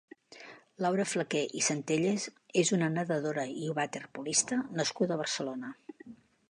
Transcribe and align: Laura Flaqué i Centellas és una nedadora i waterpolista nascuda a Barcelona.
Laura 0.85 1.05
Flaqué 1.09 1.41
i 1.59 1.61
Centellas 1.67 2.25
és 2.63 2.73
una 2.79 2.91
nedadora 2.97 3.47
i 3.67 3.71
waterpolista 3.81 4.61
nascuda 4.81 5.19
a 5.19 5.21
Barcelona. 5.25 5.75